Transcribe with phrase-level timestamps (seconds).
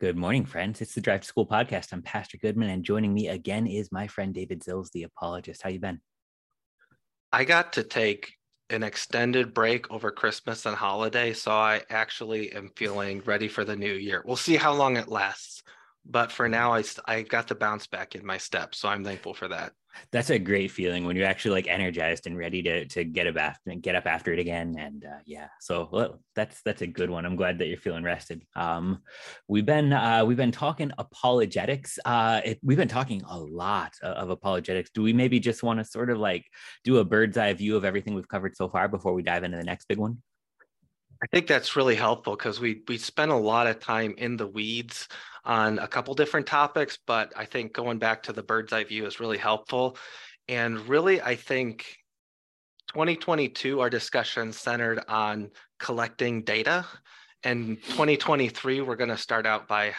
[0.00, 0.80] Good morning, friends.
[0.80, 1.92] It's the Drive to School podcast.
[1.92, 5.60] I'm Pastor Goodman, and joining me again is my friend David Zilz, the apologist.
[5.60, 6.00] How you been?
[7.30, 8.32] I got to take
[8.70, 13.76] an extended break over Christmas and holiday, so I actually am feeling ready for the
[13.76, 14.22] new year.
[14.24, 15.62] We'll see how long it lasts,
[16.04, 19.34] but for now, I I got the bounce back in my step, so I'm thankful
[19.34, 19.72] for that.
[20.12, 23.36] That's a great feeling when you're actually like energized and ready to to get up
[23.36, 27.10] after get up after it again and uh, yeah so well, that's that's a good
[27.10, 27.26] one.
[27.26, 28.42] I'm glad that you're feeling rested.
[28.54, 29.02] Um
[29.48, 34.30] we've been uh we've been talking apologetics uh it, we've been talking a lot of
[34.30, 34.90] apologetics.
[34.94, 36.46] Do we maybe just want to sort of like
[36.84, 39.58] do a bird's eye view of everything we've covered so far before we dive into
[39.58, 40.22] the next big one
[41.22, 44.46] I think that's really helpful because we we spent a lot of time in the
[44.46, 45.06] weeds
[45.44, 49.06] on a couple different topics, but I think going back to the bird's eye view
[49.06, 49.96] is really helpful.
[50.48, 51.96] And really, I think
[52.88, 56.86] 2022, our discussion centered on collecting data.
[57.42, 59.94] And 2023, we're going to start out by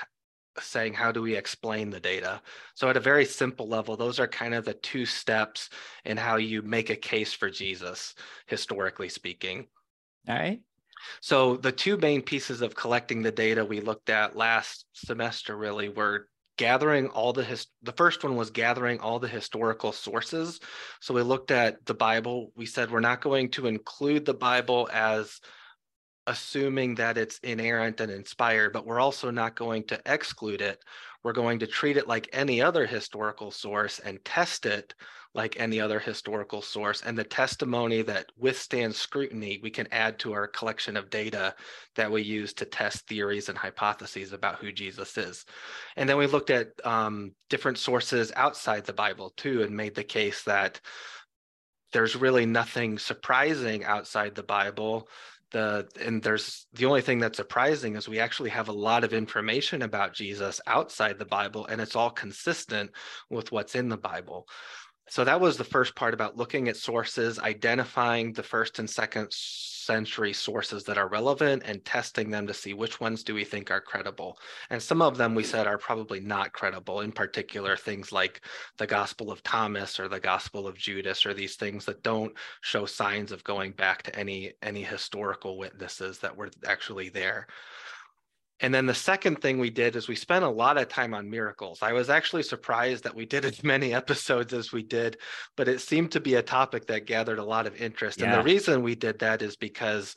[0.59, 2.41] saying, how do we explain the data?
[2.75, 5.69] So, at a very simple level, those are kind of the two steps
[6.05, 8.13] in how you make a case for Jesus,
[8.47, 9.67] historically speaking.
[10.27, 10.61] All right.
[11.21, 15.89] So the two main pieces of collecting the data we looked at last semester really
[15.89, 16.27] were
[16.57, 20.59] gathering all the his the first one was gathering all the historical sources.
[20.99, 22.51] So we looked at the bible.
[22.55, 25.39] We said we're not going to include the bible as
[26.27, 30.83] assuming that it's inerrant and inspired but we're also not going to exclude it.
[31.23, 34.93] We're going to treat it like any other historical source and test it
[35.33, 37.01] like any other historical source.
[37.01, 41.55] And the testimony that withstands scrutiny, we can add to our collection of data
[41.95, 45.45] that we use to test theories and hypotheses about who Jesus is.
[45.95, 50.03] And then we looked at um, different sources outside the Bible too, and made the
[50.03, 50.81] case that
[51.93, 55.07] there's really nothing surprising outside the Bible
[55.51, 59.13] the and there's the only thing that's surprising is we actually have a lot of
[59.13, 62.91] information about Jesus outside the Bible and it's all consistent
[63.29, 64.47] with what's in the Bible.
[65.11, 69.27] So that was the first part about looking at sources, identifying the first and second
[69.33, 73.71] century sources that are relevant and testing them to see which ones do we think
[73.71, 74.39] are credible.
[74.69, 78.39] And some of them we said are probably not credible, in particular things like
[78.77, 82.85] the Gospel of Thomas or the Gospel of Judas or these things that don't show
[82.85, 87.47] signs of going back to any any historical witnesses that were actually there.
[88.61, 91.29] And then the second thing we did is we spent a lot of time on
[91.29, 91.79] miracles.
[91.81, 95.17] I was actually surprised that we did as many episodes as we did,
[95.57, 98.19] but it seemed to be a topic that gathered a lot of interest.
[98.19, 98.25] Yeah.
[98.25, 100.15] And the reason we did that is because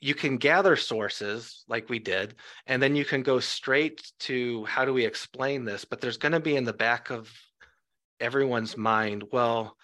[0.00, 2.34] you can gather sources like we did,
[2.66, 5.84] and then you can go straight to how do we explain this?
[5.84, 7.30] But there's going to be in the back of
[8.18, 9.76] everyone's mind, well,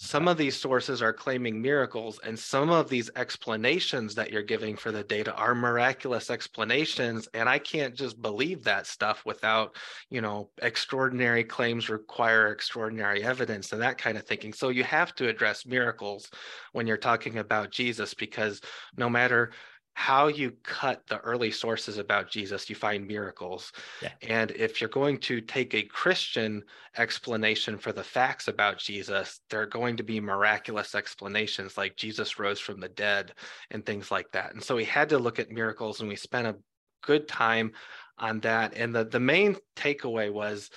[0.00, 4.76] some of these sources are claiming miracles and some of these explanations that you're giving
[4.76, 9.74] for the data are miraculous explanations and i can't just believe that stuff without
[10.08, 14.52] you know extraordinary claims require extraordinary evidence and that kind of thinking.
[14.52, 16.30] So you have to address miracles
[16.72, 18.60] when you're talking about jesus because
[18.96, 19.50] no matter
[19.98, 23.72] how you cut the early sources about Jesus, you find miracles.
[24.00, 24.12] Yeah.
[24.22, 26.62] And if you're going to take a Christian
[26.96, 32.38] explanation for the facts about Jesus, there are going to be miraculous explanations like Jesus
[32.38, 33.32] rose from the dead
[33.72, 34.54] and things like that.
[34.54, 36.54] And so we had to look at miracles and we spent a
[37.02, 37.72] good time
[38.18, 38.74] on that.
[38.76, 40.70] And the, the main takeaway was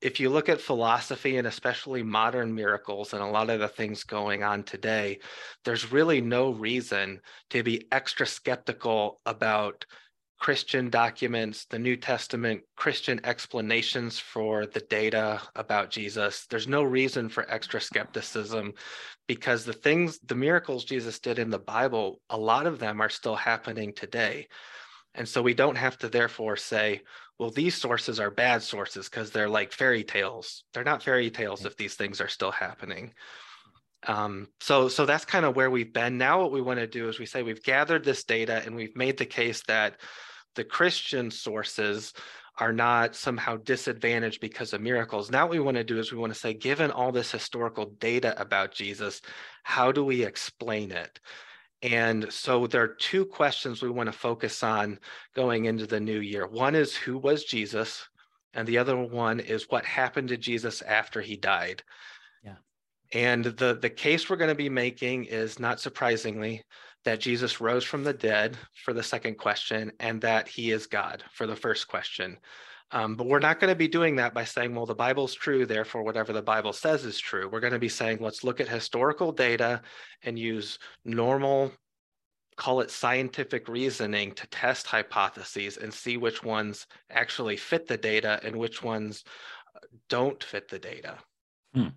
[0.00, 4.04] if you look at philosophy and especially modern miracles and a lot of the things
[4.04, 5.18] going on today,
[5.64, 9.84] there's really no reason to be extra skeptical about
[10.38, 16.46] Christian documents, the New Testament, Christian explanations for the data about Jesus.
[16.48, 18.72] There's no reason for extra skepticism
[19.28, 23.10] because the things, the miracles Jesus did in the Bible, a lot of them are
[23.10, 24.48] still happening today.
[25.14, 27.02] And so we don't have to therefore say,
[27.40, 30.62] well, these sources are bad sources because they're like fairy tales.
[30.74, 33.14] They're not fairy tales if these things are still happening.
[34.06, 36.18] Um, so, so that's kind of where we've been.
[36.18, 38.94] Now, what we want to do is we say we've gathered this data and we've
[38.94, 40.02] made the case that
[40.54, 42.12] the Christian sources
[42.58, 45.30] are not somehow disadvantaged because of miracles.
[45.30, 47.86] Now, what we want to do is we want to say, given all this historical
[48.00, 49.22] data about Jesus,
[49.62, 51.18] how do we explain it?
[51.82, 54.98] And so there are two questions we want to focus on
[55.34, 56.46] going into the new year.
[56.46, 58.06] One is who was Jesus?
[58.52, 61.82] And the other one is what happened to Jesus after he died.
[62.44, 62.56] Yeah.
[63.12, 66.62] And the, the case we're going to be making is not surprisingly
[67.04, 71.24] that Jesus rose from the dead for the second question and that he is God
[71.32, 72.36] for the first question.
[72.92, 75.64] Um, but we're not going to be doing that by saying, well, the Bible's true,
[75.64, 77.48] therefore, whatever the Bible says is true.
[77.48, 79.82] We're going to be saying, let's look at historical data
[80.24, 81.72] and use normal
[82.60, 88.38] call it scientific reasoning to test hypotheses and see which ones actually fit the data
[88.42, 89.24] and which ones
[89.74, 89.78] uh,
[90.10, 91.16] don't fit the data.
[91.72, 91.88] Hmm.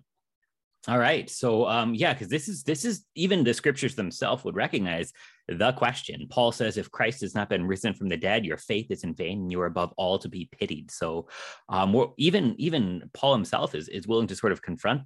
[0.88, 1.28] All right.
[1.28, 5.12] So um yeah, because this is this is even the scriptures themselves would recognize
[5.48, 6.26] the question.
[6.30, 9.14] Paul says, if Christ has not been risen from the dead, your faith is in
[9.14, 10.90] vain and you are above all to be pitied.
[10.90, 11.28] So
[11.68, 15.02] um even even Paul himself is is willing to sort of confront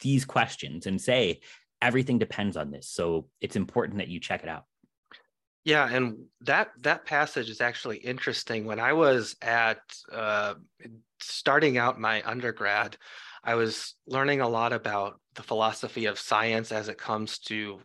[0.00, 1.40] these questions and say
[1.80, 2.88] everything depends on this.
[2.88, 4.64] So it's important that you check it out.
[5.64, 8.64] Yeah, and that that passage is actually interesting.
[8.64, 10.54] When I was at uh,
[11.20, 12.96] starting out my undergrad,
[13.44, 17.80] I was learning a lot about the philosophy of science as it comes to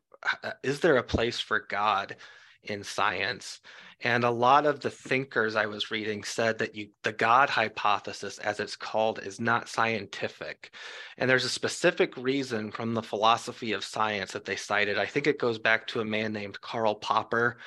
[0.64, 2.16] is there a place for God
[2.64, 3.60] in science?
[4.06, 8.38] And a lot of the thinkers I was reading said that you the God hypothesis,
[8.40, 10.74] as it's called, is not scientific.
[11.18, 14.98] And there's a specific reason from the philosophy of science that they cited.
[14.98, 17.58] I think it goes back to a man named Karl Popper,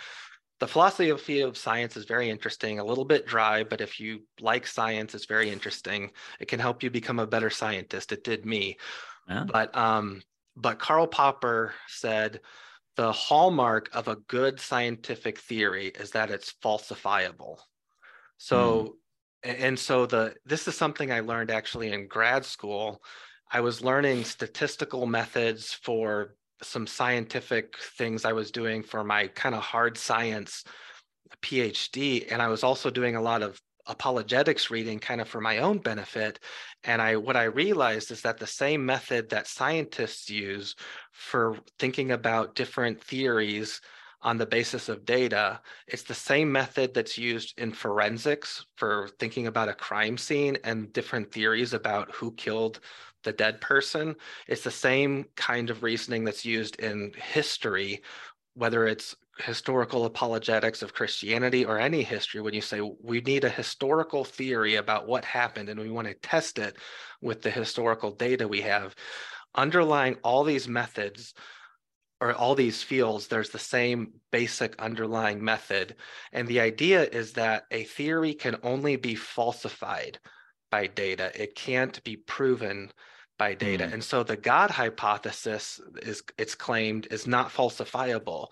[0.58, 4.66] the philosophy of science is very interesting, a little bit dry, but if you like
[4.66, 6.10] science, it's very interesting.
[6.40, 8.10] It can help you become a better scientist.
[8.12, 8.78] It did me.
[9.28, 9.44] Yeah.
[9.46, 10.22] But um,
[10.56, 12.40] but Karl Popper said
[12.96, 17.58] the hallmark of a good scientific theory is that it's falsifiable.
[18.38, 18.96] So
[19.44, 19.54] mm.
[19.60, 23.02] and so the this is something I learned actually in grad school.
[23.52, 29.54] I was learning statistical methods for some scientific things I was doing for my kind
[29.54, 30.64] of hard science
[31.42, 32.26] PhD.
[32.30, 35.78] And I was also doing a lot of apologetics reading kind of for my own
[35.78, 36.40] benefit
[36.84, 40.74] and i what i realized is that the same method that scientists use
[41.12, 43.80] for thinking about different theories
[44.22, 49.46] on the basis of data it's the same method that's used in forensics for thinking
[49.46, 52.80] about a crime scene and different theories about who killed
[53.26, 54.14] the dead person.
[54.46, 58.02] It's the same kind of reasoning that's used in history,
[58.54, 63.50] whether it's historical apologetics of Christianity or any history, when you say we need a
[63.50, 66.76] historical theory about what happened and we want to test it
[67.20, 68.94] with the historical data we have,
[69.54, 71.34] underlying all these methods
[72.20, 75.96] or all these fields, there's the same basic underlying method.
[76.32, 80.18] And the idea is that a theory can only be falsified
[80.70, 82.90] by data, it can't be proven
[83.38, 83.84] by data.
[83.84, 83.92] Mm.
[83.94, 88.48] And so the God hypothesis is it's claimed is not falsifiable.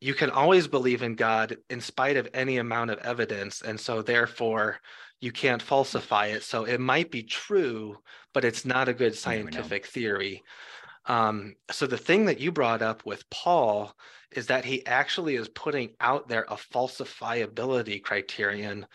[0.00, 3.62] You can always believe in God in spite of any amount of evidence.
[3.62, 4.78] And so therefore
[5.20, 6.44] you can't falsify it.
[6.44, 7.98] So it might be true,
[8.32, 10.42] but it's not a good scientific theory.
[11.06, 13.92] Um, so the thing that you brought up with Paul
[14.30, 18.86] is that he actually is putting out there a falsifiability criterion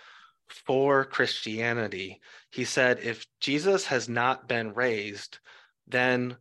[0.47, 2.21] for Christianity.
[2.51, 5.39] He said, if Jesus has not been raised,
[5.87, 6.37] then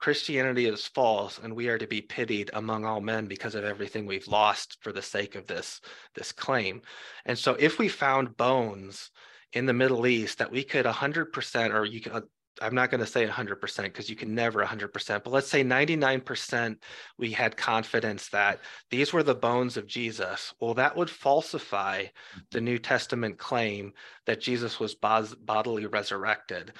[0.00, 4.06] Christianity is false, and we are to be pitied among all men because of everything
[4.06, 5.80] we've lost for the sake of this,
[6.14, 6.80] this claim.
[7.26, 9.10] And so, if we found bones
[9.52, 12.22] in the Middle East that we could 100%, or you could,
[12.62, 16.76] I'm not going to say 100% because you can never 100%, but let's say 99%
[17.18, 18.60] we had confidence that
[18.90, 20.54] these were the bones of Jesus.
[20.60, 22.06] Well, that would falsify
[22.50, 22.64] the mm-hmm.
[22.64, 23.92] New Testament claim
[24.26, 26.72] that Jesus was bodily resurrected.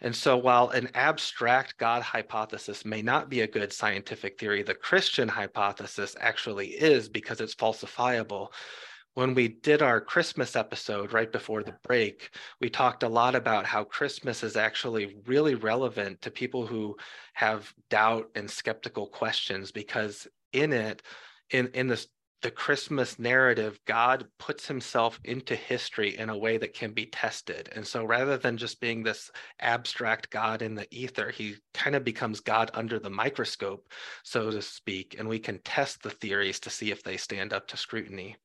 [0.00, 4.74] And so, while an abstract God hypothesis may not be a good scientific theory, the
[4.74, 8.48] Christian hypothesis actually is because it's falsifiable.
[9.14, 12.30] When we did our Christmas episode right before the break,
[12.60, 16.96] we talked a lot about how Christmas is actually really relevant to people who
[17.34, 21.02] have doubt and skeptical questions because in it,
[21.50, 22.06] in in this
[22.42, 27.68] the Christmas narrative, God puts himself into history in a way that can be tested.
[27.74, 29.30] And so rather than just being this
[29.60, 33.90] abstract God in the ether, he kind of becomes God under the microscope,
[34.22, 37.66] so to speak, and we can test the theories to see if they stand up
[37.68, 38.36] to scrutiny.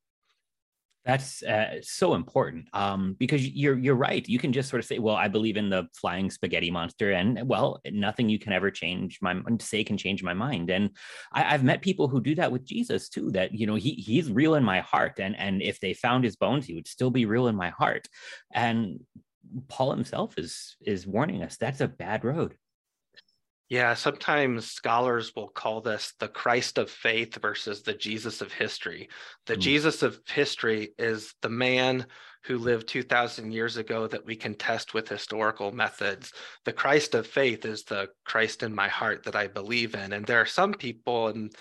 [1.06, 4.28] That's uh, so important um, because you're you're right.
[4.28, 7.48] You can just sort of say, "Well, I believe in the flying spaghetti monster," and
[7.48, 10.72] well, nothing you can ever change my say can change my mind.
[10.72, 10.90] And
[11.32, 13.30] I, have met people who do that with Jesus too.
[13.32, 16.36] That you know he he's real in my heart, and and if they found his
[16.36, 18.08] bones, he would still be real in my heart.
[18.52, 19.02] And
[19.68, 22.56] Paul himself is is warning us that's a bad road.
[23.68, 29.10] Yeah, sometimes scholars will call this the Christ of faith versus the Jesus of history.
[29.48, 29.62] The mm.
[29.62, 32.06] Jesus of history is the man
[32.44, 36.32] who lived 2,000 years ago that we can test with historical methods.
[36.64, 40.14] The Christ of faith is the Christ in my heart that I believe in.
[40.14, 41.52] And there are some people, and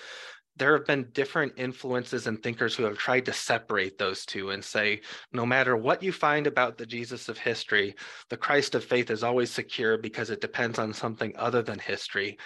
[0.57, 4.65] there have been different influences and thinkers who have tried to separate those two and
[4.65, 5.01] say
[5.33, 7.95] no matter what you find about the Jesus of history,
[8.31, 12.39] the Christ of faith is always secure because it depends on something other than history.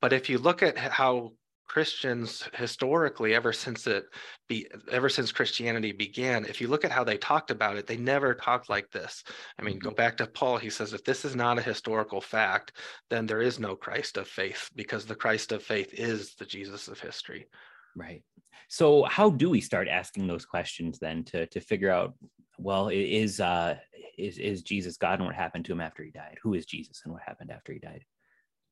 [0.00, 1.32] But if you look at how
[1.68, 4.04] Christians historically, ever since it
[4.48, 7.96] be ever since Christianity began, if you look at how they talked about it, they
[7.96, 9.24] never talked like this.
[9.58, 9.96] I mean, go mm-hmm.
[9.96, 12.72] back to Paul, he says, if this is not a historical fact,
[13.10, 16.88] then there is no Christ of faith, because the Christ of faith is the Jesus
[16.88, 17.46] of history.
[17.94, 18.22] Right.
[18.68, 22.14] So how do we start asking those questions then to to figure out,
[22.58, 23.76] well, is uh
[24.16, 26.38] is is Jesus God and what happened to him after he died?
[26.42, 28.04] Who is Jesus and what happened after he died?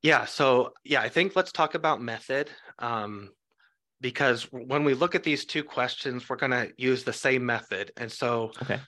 [0.04, 0.26] Yeah.
[0.26, 2.50] So yeah, I think let's talk about method.
[2.78, 3.30] Um,
[4.02, 7.90] because when we look at these two questions, we're going to use the same method.
[7.96, 8.78] And so okay.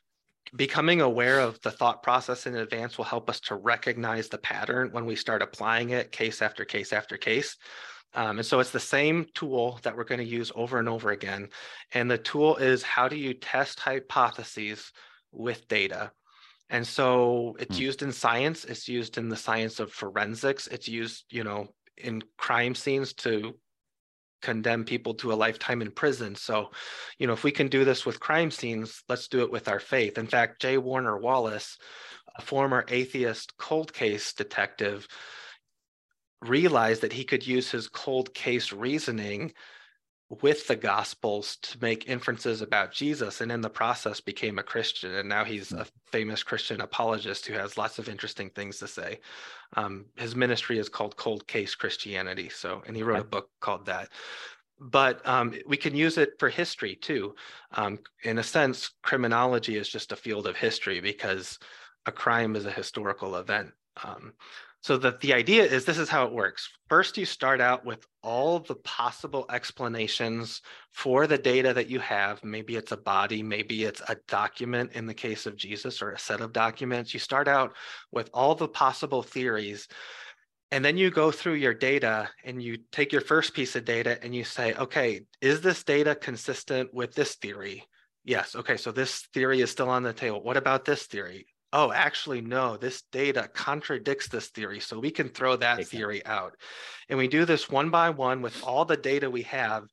[0.55, 4.91] becoming aware of the thought process in advance will help us to recognize the pattern
[4.93, 7.57] when we start applying it case after case after case.
[8.13, 11.13] Um, and so it's the same tool that we're going to use over and over
[11.13, 11.49] again.
[11.93, 14.93] And the tool is how do you test hypotheses
[15.33, 16.13] with data?
[16.69, 17.83] And so it's hmm.
[17.83, 22.23] used in science, it's used in the science of forensics, it's used, you know, in
[22.37, 23.55] crime scenes to
[24.43, 26.35] condemn people to a lifetime in prison.
[26.35, 26.71] So,
[27.19, 29.81] you know, if we can do this with crime scenes, let's do it with our
[29.81, 30.19] faith.
[30.19, 30.79] In fact, J.
[30.79, 31.79] Warner Wallace,
[32.37, 35.09] a former atheist cold case detective,
[36.43, 39.53] realized that he could use his cold case reasoning
[40.29, 45.15] with the gospels to make inferences about Jesus and in the process became a Christian
[45.15, 49.21] and now he's a famous Christian apologist who has lots of interesting things to say.
[49.77, 53.87] Um, his ministry is called Cold Case Christianity so and he wrote a book called
[53.87, 54.09] that.
[54.81, 57.35] But um, we can use it for history too.
[57.73, 61.59] Um, in a sense, criminology is just a field of history because
[62.05, 63.73] a crime is a historical event.
[64.87, 66.69] So that the idea is this is how it works.
[66.89, 70.63] First, you start out with all the possible explanations
[70.93, 72.45] for the data that you have.
[72.45, 76.19] Maybe it's a body, maybe it's a document in the case of Jesus or a
[76.21, 77.13] set of documents.
[77.13, 77.75] You start out
[78.13, 79.89] with all the possible theories.
[80.71, 84.23] And then you go through your data and you take your first piece of data
[84.23, 87.83] and you say, okay, is this data consistent with this theory?
[88.25, 88.55] Yes.
[88.55, 88.77] Okay.
[88.77, 90.45] So this theory is still on the table.
[90.45, 91.49] What about this theory?
[91.77, 94.81] Oh, actually, no, this data contradicts this theory.
[94.81, 95.99] So we can throw that exactly.
[95.99, 96.57] theory out.
[97.11, 99.85] And we do this one by one with all the data we have.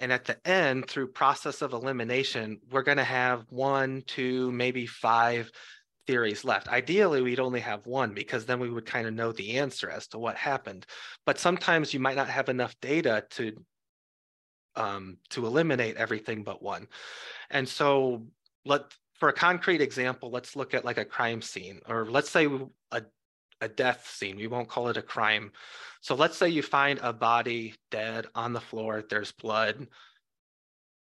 [0.00, 4.84] And at the end, through process of elimination, we're going to have one, two, maybe
[4.84, 5.48] five
[6.08, 6.66] theories left.
[6.66, 10.08] Ideally, we'd only have one because then we would kind of know the answer as
[10.08, 10.86] to what happened.
[11.24, 13.52] But sometimes you might not have enough data to
[14.74, 16.86] um, to eliminate everything but one.
[17.50, 18.26] And so
[18.64, 18.82] let
[19.18, 22.48] for a concrete example, let's look at like a crime scene, or let's say
[22.92, 23.02] a,
[23.60, 24.36] a death scene.
[24.36, 25.52] We won't call it a crime.
[26.00, 29.88] So let's say you find a body dead on the floor, there's blood,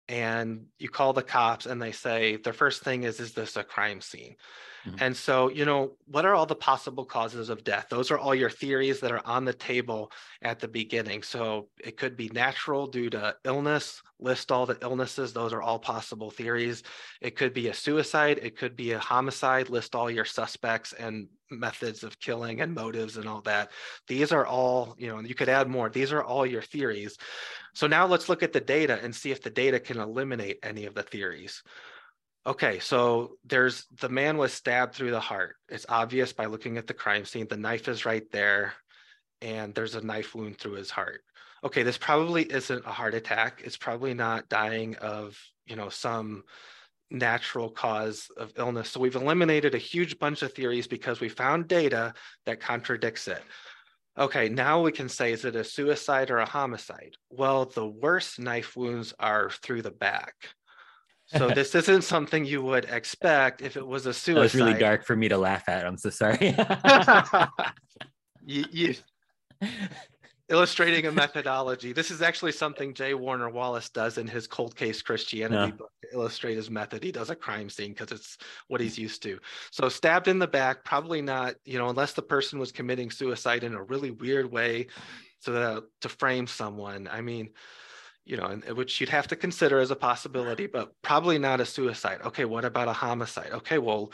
[0.08, 3.64] and you call the cops and they say, the first thing is, is this a
[3.64, 4.36] crime scene?
[4.86, 4.96] Mm-hmm.
[5.00, 7.86] And so, you know, what are all the possible causes of death?
[7.90, 11.22] Those are all your theories that are on the table at the beginning.
[11.24, 15.32] So it could be natural due to illness, list all the illnesses.
[15.32, 16.84] Those are all possible theories.
[17.20, 21.26] It could be a suicide, it could be a homicide, list all your suspects and
[21.50, 23.70] methods of killing and motives and all that.
[24.08, 25.88] These are all, you know, you could add more.
[25.88, 27.16] These are all your theories.
[27.74, 30.86] So now let's look at the data and see if the data can eliminate any
[30.86, 31.62] of the theories.
[32.46, 35.56] Okay, so there's the man was stabbed through the heart.
[35.68, 37.48] It's obvious by looking at the crime scene.
[37.48, 38.74] The knife is right there,
[39.42, 41.22] and there's a knife wound through his heart.
[41.64, 43.62] Okay, this probably isn't a heart attack.
[43.64, 45.36] It's probably not dying of,
[45.66, 46.44] you know, some
[47.10, 48.90] natural cause of illness.
[48.90, 52.14] So we've eliminated a huge bunch of theories because we found data
[52.46, 53.42] that contradicts it.
[54.18, 57.16] Okay, now we can say, is it a suicide or a homicide?
[57.30, 60.34] Well, the worst knife wounds are through the back.
[61.26, 64.36] So this isn't something you would expect if it was a suicide.
[64.36, 65.86] That was really dark for me to laugh at.
[65.86, 66.38] I'm so sorry.
[68.46, 68.94] you, you,
[70.48, 71.92] illustrating a methodology.
[71.92, 73.14] This is actually something J.
[73.14, 75.76] Warner Wallace does in his Cold Case Christianity yeah.
[75.76, 77.02] book to illustrate his method.
[77.02, 78.38] He does a crime scene because it's
[78.68, 79.38] what he's used to.
[79.70, 83.64] So stabbed in the back, probably not, you know, unless the person was committing suicide
[83.64, 84.86] in a really weird way
[85.40, 87.08] so that to frame someone.
[87.10, 87.50] I mean,
[88.24, 92.18] you know, which you'd have to consider as a possibility, but probably not a suicide.
[92.24, 93.50] Okay, what about a homicide?
[93.52, 94.10] Okay, well,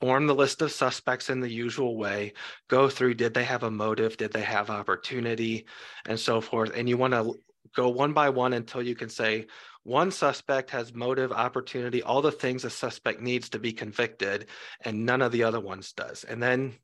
[0.00, 2.32] form the list of suspects in the usual way,
[2.68, 5.66] go through did they have a motive, did they have opportunity,
[6.06, 6.72] and so forth.
[6.74, 7.34] And you want to
[7.74, 9.46] go one by one until you can say
[9.82, 14.46] one suspect has motive, opportunity, all the things a suspect needs to be convicted,
[14.84, 16.24] and none of the other ones does.
[16.24, 16.74] And then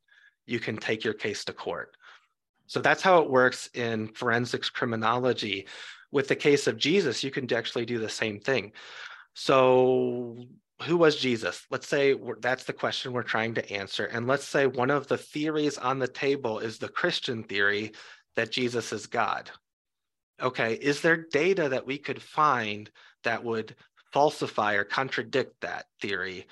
[0.46, 1.96] you can take your case to court.
[2.66, 5.66] So that's how it works in forensics criminology
[6.14, 8.70] with the case of Jesus, you can actually do the same thing.
[9.34, 10.46] So,
[10.84, 11.66] who was Jesus?
[11.70, 14.06] Let's say that's the question we're trying to answer.
[14.06, 17.92] And let's say one of the theories on the table is the Christian theory
[18.36, 19.50] that Jesus is God.
[20.42, 22.90] Okay, is there data that we could find
[23.22, 23.76] that would
[24.12, 26.46] falsify or contradict that theory?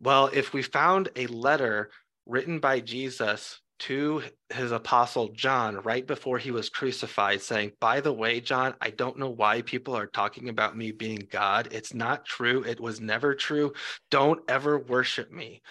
[0.00, 1.90] Well, if we found a letter
[2.26, 8.12] written by Jesus to his apostle John right before he was crucified, saying, By the
[8.12, 11.68] way, John, I don't know why people are talking about me being God.
[11.70, 12.64] It's not true.
[12.64, 13.72] It was never true.
[14.10, 15.62] Don't ever worship me.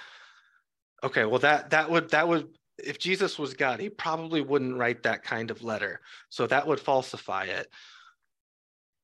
[1.04, 2.48] Okay, well, that that would that would
[2.78, 6.00] if Jesus was God, he probably wouldn't write that kind of letter.
[6.30, 7.68] So that would falsify it.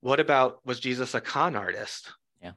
[0.01, 2.11] What about was Jesus a con artist?
[2.41, 2.51] Yeah.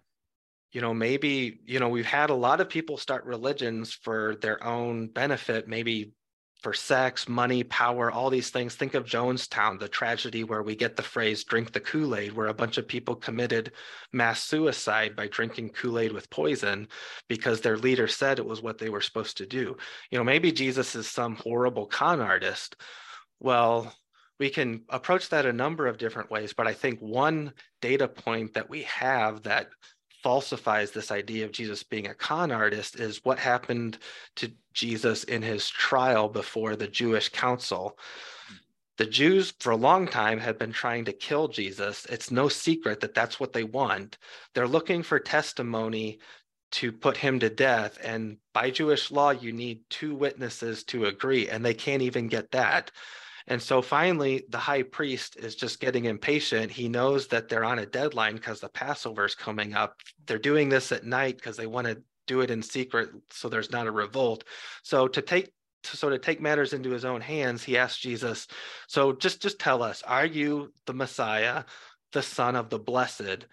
[0.72, 4.62] You know, maybe, you know, we've had a lot of people start religions for their
[4.62, 6.12] own benefit, maybe
[6.66, 8.74] for sex, money, power, all these things.
[8.74, 12.48] Think of Jonestown, the tragedy where we get the phrase drink the Kool Aid, where
[12.48, 13.70] a bunch of people committed
[14.12, 16.88] mass suicide by drinking Kool Aid with poison
[17.28, 19.76] because their leader said it was what they were supposed to do.
[20.10, 22.74] You know, maybe Jesus is some horrible con artist.
[23.38, 23.94] Well,
[24.40, 28.54] we can approach that a number of different ways, but I think one data point
[28.54, 29.68] that we have that
[30.26, 33.96] falsifies this idea of Jesus being a con artist is what happened
[34.34, 37.96] to Jesus in his trial before the Jewish council.
[38.48, 38.54] Hmm.
[38.98, 42.06] The Jews, for a long time, had been trying to kill Jesus.
[42.06, 44.18] It's no secret that that's what they want.
[44.52, 46.18] They're looking for testimony
[46.72, 47.96] to put him to death.
[48.02, 52.50] And by Jewish law, you need two witnesses to agree, and they can't even get
[52.50, 52.90] that.
[53.48, 56.72] And so finally, the high priest is just getting impatient.
[56.72, 60.00] He knows that they're on a deadline because the Passover is coming up.
[60.26, 63.70] They're doing this at night because they want to do it in secret so there's
[63.70, 64.44] not a revolt.
[64.82, 65.52] So to take
[65.84, 68.48] to sort of take matters into his own hands, he asked Jesus,
[68.88, 71.62] "So just just tell us, are you the Messiah,
[72.12, 73.46] the Son of the Blessed?"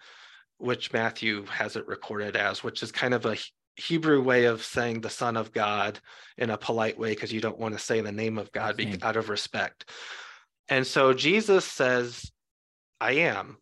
[0.58, 3.36] Which Matthew has it recorded as, which is kind of a
[3.76, 6.00] Hebrew way of saying the Son of God
[6.38, 8.96] in a polite way because you don't want to say the name of God be,
[9.02, 9.90] out of respect.
[10.68, 12.30] And so Jesus says,
[13.00, 13.58] I am.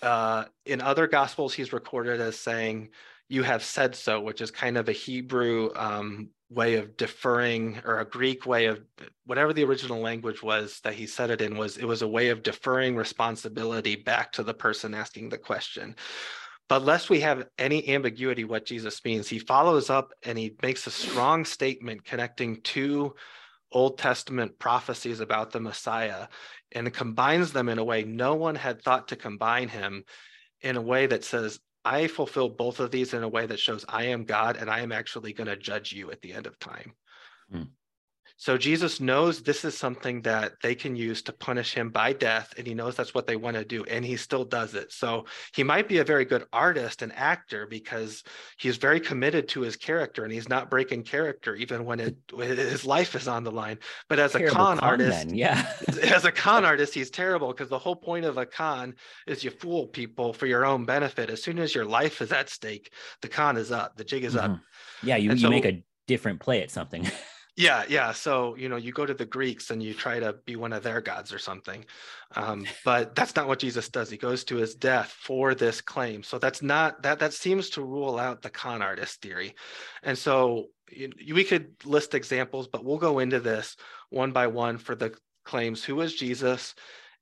[0.00, 2.90] Uh, in other gospels, he's recorded as saying,
[3.28, 8.00] You have said so, which is kind of a Hebrew um, way of deferring or
[8.00, 8.80] a Greek way of
[9.26, 12.28] whatever the original language was that he said it in was it was a way
[12.28, 15.96] of deferring responsibility back to the person asking the question.
[16.68, 20.86] But lest we have any ambiguity what Jesus means, he follows up and he makes
[20.86, 23.14] a strong statement connecting two
[23.70, 26.28] Old Testament prophecies about the Messiah
[26.72, 30.04] and combines them in a way no one had thought to combine him
[30.60, 33.84] in a way that says, I fulfill both of these in a way that shows
[33.88, 36.58] I am God and I am actually going to judge you at the end of
[36.58, 36.92] time.
[37.50, 37.62] Hmm.
[38.36, 42.54] So Jesus knows this is something that they can use to punish him by death,
[42.56, 44.92] and he knows that's what they want to do, and he still does it.
[44.92, 48.22] So he might be a very good artist and actor because
[48.58, 52.84] he's very committed to his character, and he's not breaking character even when it his
[52.84, 53.78] life is on the line.
[54.08, 55.34] But as terrible a con, con artist, then.
[55.34, 58.94] yeah, as a con artist, he's terrible because the whole point of a con
[59.26, 61.30] is you fool people for your own benefit.
[61.30, 64.34] As soon as your life is at stake, the con is up, the jig is
[64.34, 64.54] mm-hmm.
[64.54, 64.60] up.
[65.02, 67.06] Yeah, you, you so, make a different play at something.
[67.56, 70.56] yeah yeah so you know you go to the greeks and you try to be
[70.56, 71.84] one of their gods or something
[72.34, 74.08] um, but that's not what jesus does.
[74.08, 76.22] He goes to his death for this claim.
[76.22, 79.54] So that's not that that seems to rule out the con artist theory.
[80.02, 83.76] And so you, we could list examples but we'll go into this
[84.10, 86.74] one by one for the claims who was jesus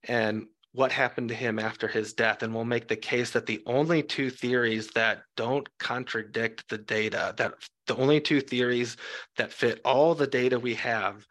[0.05, 3.63] and what happened to him after his death and we'll make the case that the
[3.67, 7.55] only two theories that don't contradict the data that
[7.87, 8.97] the only two theories
[9.37, 11.27] that fit all the data we have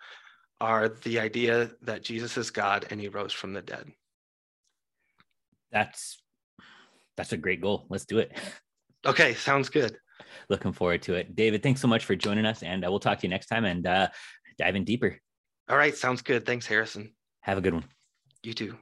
[0.60, 3.86] are the idea that jesus is god and he rose from the dead.
[5.72, 6.22] That's
[7.16, 7.86] that's a great goal.
[7.90, 8.32] Let's do it.
[9.06, 9.98] Okay sounds good.
[10.50, 11.36] Looking forward to it.
[11.36, 13.66] David thanks so much for joining us and uh, we'll talk to you next time
[13.66, 14.10] and uh,
[14.58, 15.18] dive in deeper.
[15.70, 16.46] All right sounds good.
[16.46, 17.14] Thanks harrison.
[17.42, 17.86] Have a good one.
[18.44, 18.78] You too